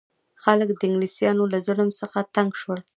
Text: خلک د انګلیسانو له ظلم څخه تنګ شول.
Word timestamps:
خلک 0.43 0.69
د 0.73 0.77
انګلیسانو 0.87 1.43
له 1.53 1.57
ظلم 1.67 1.89
څخه 1.99 2.19
تنګ 2.35 2.51
شول. 2.61 2.79